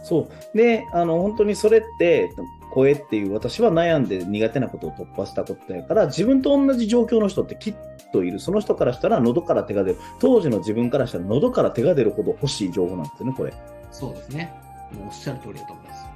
[0.02, 0.56] そう。
[0.56, 2.30] で、あの、本当にそれって、
[2.72, 7.74] 声っていう私は悩んで苦手なことを突破したことやから、自分と同じ状況の人ってきっ
[8.12, 8.38] といる。
[8.40, 9.98] その人からしたら喉から手が出る。
[10.20, 13.52] 当時の自分からしたら喉から手が出るほど欲しい情報なんですよね、これ。
[13.90, 14.52] そうですね。
[14.92, 16.06] もうおっしゃる通りだと思います。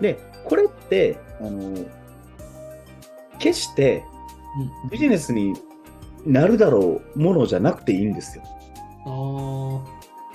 [0.00, 1.74] で、これって、あの、
[3.38, 4.04] 決して
[4.84, 4.90] うん。
[4.90, 5.54] ビジネスに
[6.24, 8.44] なるだろうものじゃなくていいんですよ。
[9.04, 9.08] あ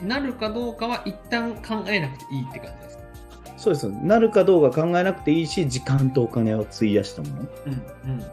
[0.04, 3.04] ーなるかどうかは一旦考えなくていいって感じですか？
[3.58, 3.90] そうです。
[3.90, 7.36] なるかどうか考えなくていいし、時間とお金を費やしたもの。
[7.66, 8.24] うんうん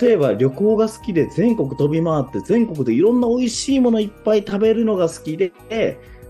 [0.00, 5.52] 例えば旅行が好きで全国飛び回って全国でいろんな美味しいものいっぱい食べるのが好きで、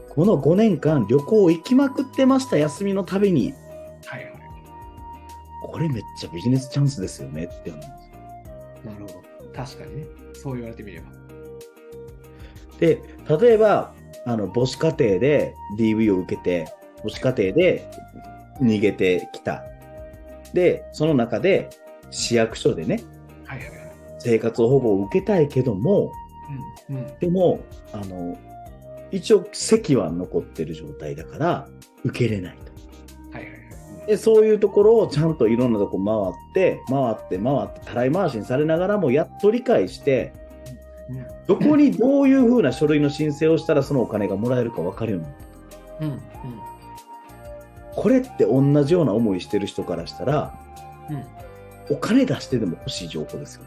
[0.09, 3.53] この5年間旅行行きまくってました、休みのたびに。
[4.07, 4.33] はいはい。
[5.65, 8.93] これめっちゃビジネスチャンスですよねって思うんですよ。
[8.93, 9.23] なるほど。
[9.55, 10.07] 確かにね。
[10.35, 11.07] そう言われてみれば。
[12.79, 13.03] で、
[13.39, 13.95] 例えば、
[14.27, 16.67] あの、母子家庭で DV を受けて、
[17.03, 17.91] 母子家庭で
[18.61, 19.65] 逃げてきた。
[20.53, 21.71] で、その中で
[22.11, 23.03] 市役所でね、
[23.45, 23.79] はいはいはい。
[24.19, 26.12] 生活保護を受けたいけども、
[26.88, 27.19] うんうん。
[27.19, 27.61] でも、
[27.93, 28.37] あの、
[29.11, 31.69] 一応席は残ってる状態だから、
[32.05, 32.73] 受けれないと。
[33.37, 34.07] はいはいはい。
[34.07, 35.99] で、そういうところをちゃんといろんなとこ
[36.55, 40.43] 回って、回って、回って、たらい回しにされながらも、やっと理解して、うん
[41.47, 45.37] どこにどういうふうな書類の申請をしたらそのお金がもらえるか分かるようになっ
[45.99, 46.07] た。
[46.07, 46.23] うん
[47.94, 50.59] これって同じような思いしてる人からしたら、
[51.11, 51.24] うんうん。
[51.90, 53.62] お金出してでも欲しい情報ですよ。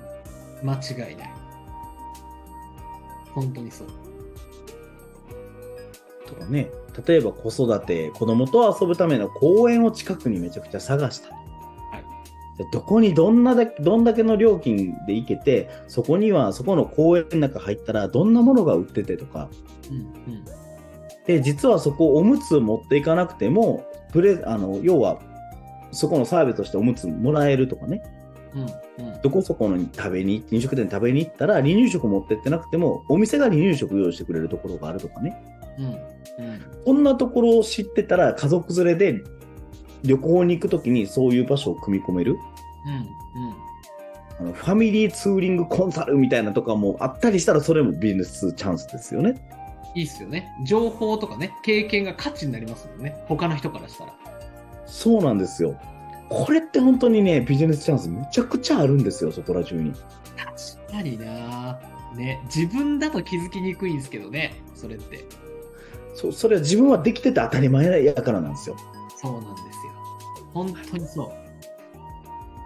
[0.64, 1.34] 間違いない。
[3.34, 3.88] 本当にそう。
[6.26, 6.72] とかね、
[7.06, 11.30] 例えば子育て、子供と遊ぶための公園を近くにめちゃくちゃ探した。
[12.58, 19.50] でどこにどんなだどんだけの料金で行けて、そこには、そこの公園の中入ったらどんなものが売っててとか、
[19.90, 20.00] うんう
[20.38, 20.46] ん。
[21.28, 23.86] で、実はそこおむつ持っていかなくても、
[24.16, 25.20] プレあの要は、
[25.92, 28.02] そこのサービスとしておむつもらえるとかね、
[28.56, 28.62] うん
[29.08, 29.22] うん。
[29.22, 35.36] どこそこのに食べに、飲食店に食べに行ったら、離乳食持ってってなくても、お店が離乳食用意してくれるところがあるとかね。
[35.78, 35.96] うんうん。
[36.86, 39.22] こんなところを知ってたら、家族連れで
[40.04, 42.34] 旅行に行くときにそういう場所を組み込める。
[42.34, 42.40] うん
[44.38, 49.42] あのファミリーツーリングコンサルみたいなとかもあったりしたら、それもビジネスチャンスですよね。
[49.96, 50.54] いいっすよね。
[50.64, 53.16] 情報とかね、経験が価値になりますもんね。
[53.28, 54.14] 他の人からしたら。
[54.86, 55.80] そうなんですよ。
[56.30, 59.94] これって本当にね、ビジネスチャンスめちゃくちゃあるんですよ、そこら中に。
[59.94, 61.80] 確かにな
[62.16, 65.26] ね、自分だと気づきにくいんですけどね、それって。
[66.14, 68.76] そそれは自分はできてて当たり前やからなんですよ。
[69.18, 69.94] そうなんですよ。
[70.54, 71.32] 本当にそう。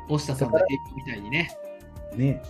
[0.10, 1.50] 大下さんの営業みたいにね。
[2.16, 2.44] ね。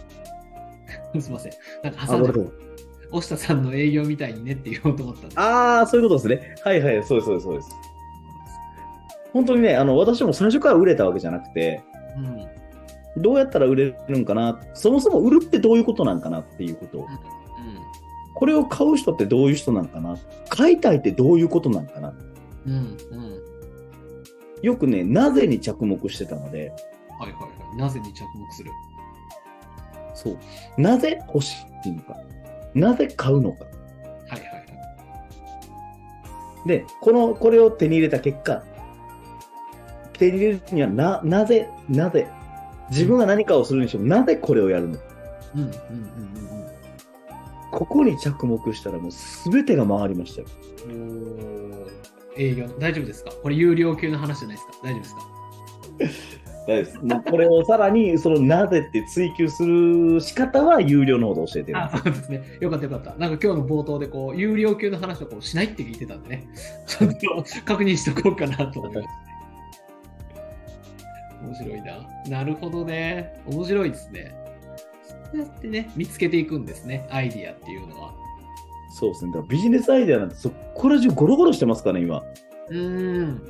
[1.19, 1.51] すいません。
[1.83, 2.68] なんかあ、挟んでご
[3.11, 5.33] めんなさい大下さんの営業みたいにねって言おうと思ったんです。
[5.39, 6.55] あー、そういうことですね。
[6.63, 7.69] はいはい、そうです、そうです、そうです。
[9.33, 11.81] 本当にね、あの、私も最初から売れたわけじゃなくて、
[13.15, 13.21] うん。
[13.21, 17.07] どうやったら売れるんかな、そもそも売るってどういうことなんかなっていうことを、
[18.35, 20.15] これを買う人ってどういう人なんかな、
[20.49, 22.13] 買いたいってどういうことなんかな、
[22.65, 22.73] うん。
[22.73, 22.77] うん。
[22.77, 23.39] うん。
[24.61, 26.71] よくね、なぜに着目してたので、
[27.19, 27.77] はいはいはい。
[27.77, 28.71] なぜに着目する？
[30.15, 30.37] そう、
[30.81, 32.15] なぜ欲しいのか、
[32.73, 33.65] なぜ買うのか。
[33.65, 34.55] はいはいは
[36.65, 36.67] い。
[36.67, 38.63] で、この、これを手に入れた結果、
[40.13, 42.27] 手に入れるにはな、なぜ、なぜ、
[42.89, 44.97] 自分が何かをするにしても、なぜこれをやるの？
[45.55, 46.69] うんうんうんうん
[47.71, 49.11] ここに着目したらもう
[49.51, 50.47] 全てが回りましたよ。
[52.35, 53.31] 営業、大丈夫ですか？
[53.43, 54.73] これ有料級の話じゃないですか？
[54.83, 56.48] 大丈夫ですか？
[56.77, 56.97] です。
[56.99, 61.77] もうこれをさらに、そのなぜって追求する仕方は有料の方で教えてる。
[61.77, 62.57] あ、そうですね。
[62.59, 63.15] よかったよかった。
[63.15, 66.47] なんか今日の冒頭でこう、有料級の話をこうしないって聞いてたんでね。
[66.87, 69.29] ちょっと確認しとこうかなと思いましたね。
[71.41, 72.07] 面白いな。
[72.27, 73.41] なるほどね。
[73.45, 74.35] 面白いですね。
[75.31, 77.07] そうやってね、見つけていくんですね。
[77.09, 78.13] アイディアっていうのは。
[78.91, 79.31] そうですね。
[79.31, 82.23] だからビジネスアイデアなんてそこら中ゴロゴロしてますからね、今。
[82.69, 83.41] うーん。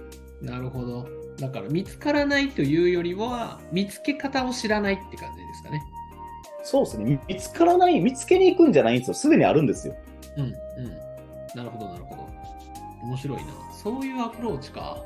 [0.42, 1.19] なるほど。
[1.40, 5.82] だから見つからないというよりは、見つけ方を知らないって感じですかね。
[6.64, 7.20] そうですね。
[7.28, 9.14] 見つからない、見つけに行くんじゃないんですよ。
[9.14, 9.96] すでにあるんですよ。
[10.38, 10.54] うん、うん。
[11.56, 12.28] なるほど、なるほど。
[13.04, 13.54] 面白いな。
[13.72, 14.98] そういうアプローチか。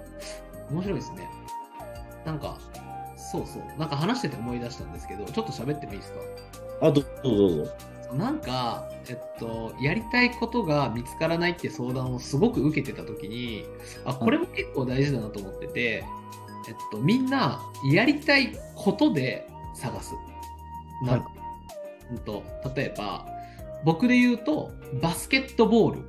[0.72, 1.30] 面白いですね。
[2.26, 2.58] なんか、
[3.15, 3.80] そうそう。
[3.80, 6.19] なんか話してて思い出したんですけど、ちょっと喋ってもいいですか？
[6.88, 7.72] あ、どうぞどうぞ。
[8.11, 13.65] なんか、えっと、やりたいことが見つからないって相談をすごく受けてた時に、
[14.05, 16.05] あ、これも結構大事だなと思ってて、
[16.67, 17.61] えっと、みんな、
[17.91, 20.13] やりたいことで探す。
[21.03, 21.31] なんか、
[22.11, 22.43] うんと、
[22.75, 23.25] 例えば、
[23.83, 25.99] 僕で言うと、バスケットボール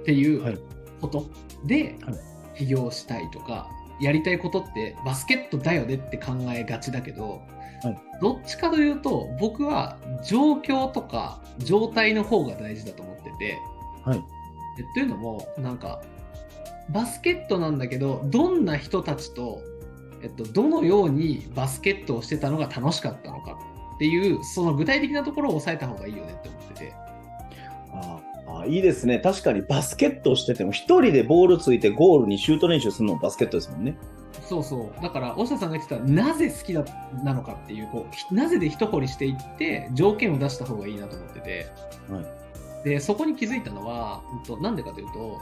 [0.00, 0.58] っていうはい。
[1.00, 1.26] こと
[1.64, 2.58] ではい。
[2.58, 3.68] 起業したいとか、
[4.00, 7.42] やりたいことってバスケットだよねって考えがちだけど、
[7.82, 13.58] はいどっちかというと、僕は状況とか状態の方が大事だと思ってて、
[14.04, 14.24] はい。
[14.78, 16.00] えというのも、なんか、
[16.90, 19.60] バスケットなんだけど、どんな人たちと、
[20.22, 23.58] えっと、どのようにバスケットをしてたのが楽しかったのか
[23.96, 26.92] っていう、その具体的なところを抑えた方がいいよねって思ってて。
[27.92, 28.20] あ
[28.62, 29.18] あ、いいですね。
[29.18, 33.96] 確かにバスケットをしてても、一人でボールついてゴールにシュート練習するのもバスケットですもんね。
[34.40, 35.02] そうそう。
[35.02, 36.84] だから、大下さんが言ってた、なぜ好きだ
[37.22, 41.66] なのかっていう、こうひ、なぜで一掘りしていって、条件を出した方がいいなと思ってて。
[42.10, 42.42] はい
[42.84, 44.22] で、そこに気づいたのは、
[44.60, 45.40] なんでかというと、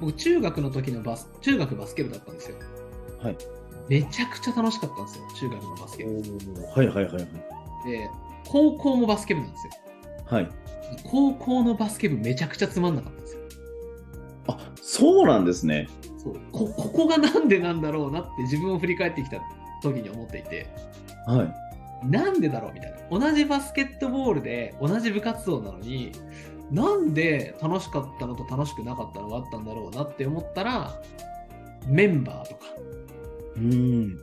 [0.00, 2.56] 僕、中学の時のバス、中学バスケ部だったんですよ。
[3.22, 3.36] はい。
[3.88, 6.12] めちゃくちゃ楽しかったんですよ、中学のバスケ部。
[6.74, 7.24] はいはいはいはい。
[7.90, 8.10] で、
[8.46, 9.72] 高校もバスケ部なんですよ。
[10.26, 10.48] はい。
[11.04, 13.40] 高校のバスケ部めちゃくちゃつまんなかったんですよ。
[14.48, 15.88] あ、そうなんですね。
[16.22, 19.38] そうこ ここがなんでなんだろうなって自分を振り返ってきた
[19.82, 20.66] 時に思っていて、
[21.26, 22.06] はい。
[22.06, 23.18] なんでだろうみたいな。
[23.18, 26.12] 同じバスケットボールで同じ部活動なのに、
[26.70, 31.00] なんで楽しかったのと楽しくなかったのがあったんだろうなって思ったら、
[31.86, 32.66] メンバーとか、
[33.56, 34.18] うーん。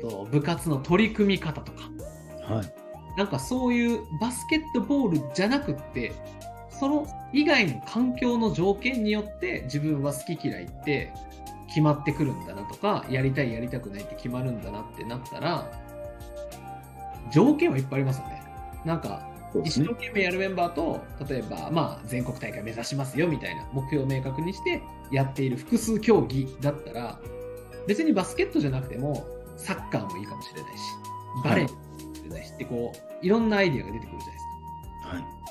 [0.00, 2.74] と部活の取り組み方とか、はい。
[3.16, 6.12] なんかそういうバスケットボールじゃなくって、
[6.84, 11.14] その以外の環境の条件によって自分は好き嫌いって
[11.68, 15.66] 決まってくるんだなとか、やりたいやりたくないって決まるんだなってなったら、
[17.32, 18.42] 条件はいっぱいありますよね。
[18.84, 19.26] なんか、
[19.64, 19.88] 一生。
[19.94, 27.18] 懸命やるメンバーと、例えば、まあ、全国大会目指しますよみたいな目標を明確にしてやっている複数競技だったら、
[27.88, 30.80] 別にバスケットじゃなくても、サッカーもいいかもしれないし、
[31.44, 34.44] バレーもいいかもしれないしって、こう、いろんなアイディアが出てくるじゃないです
[35.02, 35.08] か。
[35.08, 35.43] はい。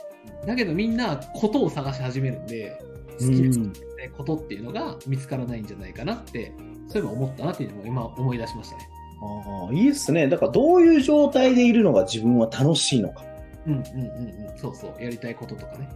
[0.45, 2.82] だけどみんな、ことを探し始めるんで、
[3.13, 6.53] 好きうんなことっていうのが見つからないんじゃないかなって、
[6.88, 8.89] そういえば思ったなっていうのも今思い出しましたね。
[9.21, 10.27] ああ、いいですね。
[10.27, 13.23] だからどういう状態でいるのが自分は楽しいのか。
[13.65, 14.58] うんうんうんうん。
[14.58, 15.01] そうそう。
[15.01, 15.89] やりたいこととかね。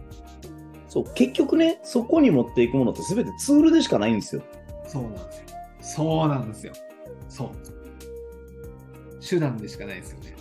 [0.88, 4.42] そう、結局ね、そこに持っていくものって全てツールでしかないんですよ。
[4.86, 5.44] そうなんですよ。
[5.80, 6.72] そうなんですよ。
[7.28, 7.50] そう。
[9.28, 10.38] 手段でしかないですよね。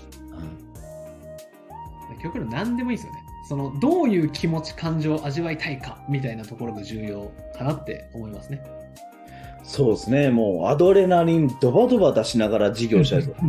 [2.21, 3.26] 極論何でもいいですよね。
[3.47, 8.61] その、どういう気持ち、感情を味わいたいか、みたいなところが重要かなって思いますね。
[9.63, 10.29] そうですね。
[10.29, 13.33] もうアドレナリンドバドバ出しながら事業したいと。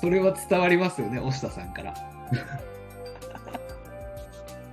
[0.00, 1.92] それは伝わりますよね、押田さんから。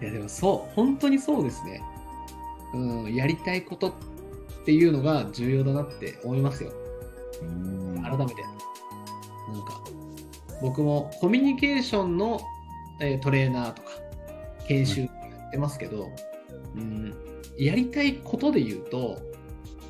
[0.01, 1.81] いや、でもそう、本当にそうですね。
[2.73, 3.93] うん、やりたいことっ
[4.65, 6.71] ていうのが重要だなって思いますよ。
[7.41, 8.43] うん改めて。
[8.43, 8.49] な
[9.59, 9.81] んか、
[10.61, 12.41] 僕もコミュニケーションの、
[13.01, 13.89] えートレーナーとか、
[14.67, 15.07] 研修や
[15.47, 16.09] ってますけど、
[16.75, 17.13] うん、
[17.57, 19.21] やりたいことで言うと、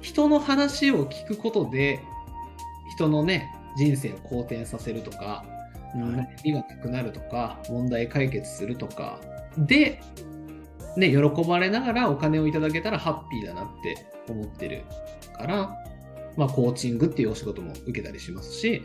[0.02, 2.00] 人の話を聞くことで、
[2.96, 5.46] 人のね、人生を好転させるとか、
[5.96, 9.20] 悩みがなくなるとか、問題解決するとか、
[9.58, 10.02] で、
[10.98, 11.18] ね、喜
[11.48, 14.84] ばれながらお金をいただけたらハッピーだなって思ってる
[15.36, 15.76] から、
[16.38, 18.84] まあ、コーチングっていうお仕事も受けたりしますし、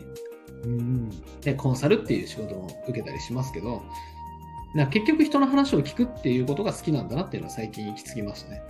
[0.65, 1.11] うん
[1.41, 3.83] でコンサルっていう仕事も受けたりしますけど、
[4.75, 8.63] な結局人の話を聞くっていうことが好きなんだなっていうのは最近行き着きましたね。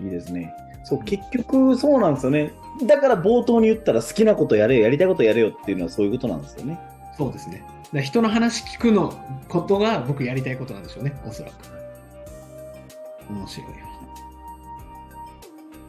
[0.00, 0.52] いいですね。
[0.84, 2.52] そう、結局そうなんですよね。
[2.84, 6.78] だから冒頭に言ったら好きなことやれよ、やりたいことやれよっていうのはそういうことなんですよね。
[7.16, 7.64] そうですね。
[7.92, 9.14] だ人の話聞くの
[9.48, 11.54] ことが僕やりたいことなんでしょうね、おそらく。
[13.30, 13.74] 面白いわ。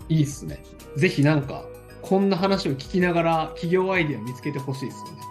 [0.08, 0.60] いいっすね。
[0.98, 1.66] ぜひなんか、
[2.04, 5.25] こんな話を聞きながら企業アイデア見つけてほしいですよね。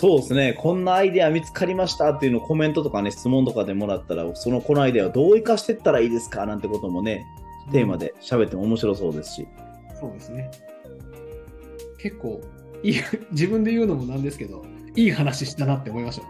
[0.00, 0.54] そうですね。
[0.54, 7.26] こんなアイデア見つかりましたっていうのをコメントとかね、質問とかでもらったら、そのこのアイデアをどう活かしていったらいいですかなんてこともね、
[7.70, 9.48] テーマで喋っても面白そうですし。
[10.00, 10.50] そうですね。
[11.98, 12.40] 結構、
[12.82, 12.94] いい、
[13.32, 14.64] 自分で言うのもなんですけど、
[14.96, 16.22] いい話したなって思いまし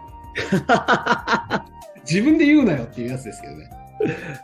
[0.49, 1.65] た。
[2.03, 3.69] 自分で言うなよっていうやつですけどね。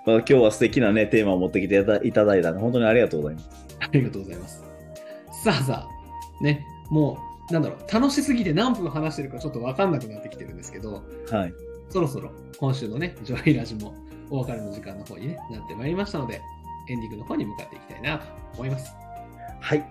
[0.06, 1.76] まあ、今日は素敵なね、テーマを持ってきて
[2.06, 3.50] いただいたので、本当にありがとうございます。
[3.82, 4.64] ありがとうございます。
[5.44, 11.54] さあさあ、ね、もう、なんだろう、楽しすぎて何分話してるかちょっとわかんなくなってきてるんですけど、はい。
[11.90, 13.96] そろそろ今週のね、ジョイラジも
[14.30, 16.42] お別れの時間の方に、ね、なってまいりましたので、
[16.90, 18.26] エンディングの方に向かっていきたいなと
[18.56, 18.94] 思います。
[19.60, 19.86] はい。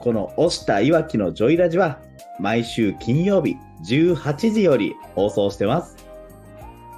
[0.00, 2.00] この押したいわきのジョイラジは、
[2.40, 5.96] 毎週金曜日18時より放送してます。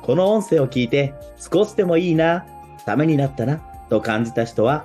[0.03, 2.47] この音声を聞いて、少しでもいいな、
[2.85, 4.85] ためになったな、と感じた人は、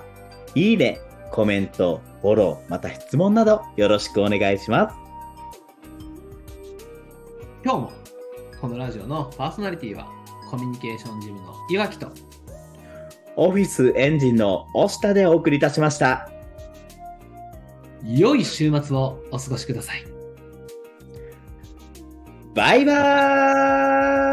[0.54, 1.00] いいね、
[1.30, 5.09] コメント、フォロー、また質問などよろしくお願いします。
[7.62, 7.92] 今日も
[8.60, 10.08] このラジオのパーソナリティは
[10.50, 12.10] コミュニケーションジムの岩木と
[13.36, 16.30] オフィスエンジンの押したでお送りいたしました。
[18.04, 20.04] 良い週末をお過ごしください。
[22.54, 24.29] バイバーイ